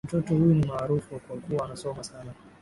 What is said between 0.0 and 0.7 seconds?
Mtoto huyu ni